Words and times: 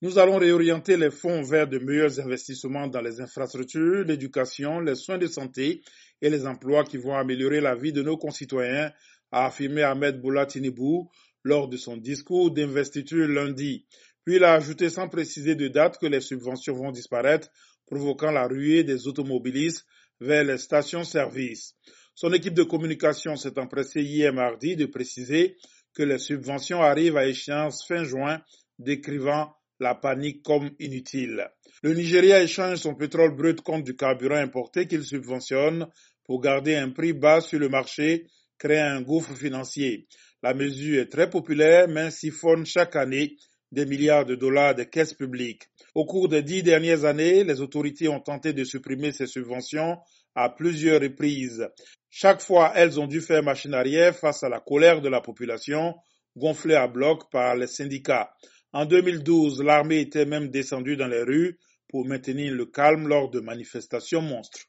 Nous 0.00 0.16
allons 0.16 0.38
réorienter 0.38 0.96
les 0.96 1.10
fonds 1.10 1.42
vers 1.42 1.66
de 1.66 1.80
meilleurs 1.80 2.20
investissements 2.20 2.86
dans 2.86 3.00
les 3.00 3.20
infrastructures, 3.20 4.04
l'éducation, 4.04 4.78
les 4.78 4.94
soins 4.94 5.18
de 5.18 5.26
santé 5.26 5.82
et 6.22 6.30
les 6.30 6.46
emplois 6.46 6.84
qui 6.84 6.98
vont 6.98 7.16
améliorer 7.16 7.60
la 7.60 7.74
vie 7.74 7.92
de 7.92 8.02
nos 8.02 8.16
concitoyens, 8.16 8.92
a 9.32 9.46
affirmé 9.46 9.82
Ahmed 9.82 10.20
Boula 10.20 10.46
Tinibou 10.46 11.10
lors 11.42 11.66
de 11.66 11.76
son 11.76 11.96
discours 11.96 12.52
d'investiture 12.52 13.26
lundi. 13.26 13.86
Puis 14.24 14.36
il 14.36 14.44
a 14.44 14.52
ajouté 14.54 14.88
sans 14.88 15.08
préciser 15.08 15.56
de 15.56 15.66
date 15.66 15.98
que 15.98 16.06
les 16.06 16.20
subventions 16.20 16.74
vont 16.74 16.92
disparaître, 16.92 17.48
provoquant 17.84 18.30
la 18.30 18.46
ruée 18.46 18.84
des 18.84 19.08
automobilistes 19.08 19.84
vers 20.20 20.44
les 20.44 20.58
stations-service. 20.58 21.74
Son 22.14 22.32
équipe 22.32 22.54
de 22.54 22.62
communication 22.62 23.34
s'est 23.34 23.58
empressée 23.58 24.02
hier 24.02 24.32
mardi 24.32 24.76
de 24.76 24.86
préciser 24.86 25.56
que 25.92 26.04
les 26.04 26.18
subventions 26.18 26.82
arrivent 26.82 27.16
à 27.16 27.26
échéance 27.26 27.84
fin 27.84 28.04
juin, 28.04 28.40
décrivant 28.78 29.57
la 29.80 29.94
panique 29.94 30.42
comme 30.42 30.70
inutile. 30.78 31.48
Le 31.82 31.94
Nigeria 31.94 32.42
échange 32.42 32.78
son 32.78 32.94
pétrole 32.94 33.34
brut 33.36 33.60
contre 33.60 33.84
du 33.84 33.96
carburant 33.96 34.36
importé 34.36 34.86
qu'il 34.86 35.04
subventionne 35.04 35.86
pour 36.24 36.40
garder 36.40 36.76
un 36.76 36.90
prix 36.90 37.12
bas 37.12 37.40
sur 37.40 37.58
le 37.58 37.68
marché, 37.68 38.26
créer 38.58 38.80
un 38.80 39.00
gouffre 39.02 39.34
financier. 39.34 40.06
La 40.42 40.54
mesure 40.54 41.00
est 41.02 41.06
très 41.10 41.30
populaire, 41.30 41.88
mais 41.88 42.10
siphonne 42.10 42.66
chaque 42.66 42.96
année 42.96 43.36
des 43.70 43.86
milliards 43.86 44.24
de 44.24 44.34
dollars 44.34 44.74
de 44.74 44.84
caisses 44.84 45.14
publiques. 45.14 45.64
Au 45.94 46.04
cours 46.04 46.28
des 46.28 46.42
dix 46.42 46.62
dernières 46.62 47.04
années, 47.04 47.44
les 47.44 47.60
autorités 47.60 48.08
ont 48.08 48.20
tenté 48.20 48.52
de 48.52 48.64
supprimer 48.64 49.12
ces 49.12 49.26
subventions 49.26 49.98
à 50.34 50.48
plusieurs 50.48 51.00
reprises. 51.00 51.68
Chaque 52.10 52.40
fois, 52.40 52.72
elles 52.74 52.98
ont 52.98 53.06
dû 53.06 53.20
faire 53.20 53.42
machine 53.42 53.74
arrière 53.74 54.16
face 54.16 54.42
à 54.42 54.48
la 54.48 54.60
colère 54.60 55.00
de 55.00 55.08
la 55.08 55.20
population, 55.20 55.94
gonflée 56.36 56.76
à 56.76 56.86
bloc 56.88 57.30
par 57.30 57.56
les 57.56 57.66
syndicats. 57.66 58.30
En 58.74 58.84
2012, 58.84 59.62
l'armée 59.62 60.00
était 60.00 60.26
même 60.26 60.50
descendue 60.50 60.96
dans 60.96 61.06
les 61.08 61.22
rues 61.22 61.58
pour 61.88 62.04
maintenir 62.06 62.52
le 62.52 62.66
calme 62.66 63.08
lors 63.08 63.30
de 63.30 63.40
manifestations 63.40 64.20
monstres. 64.20 64.66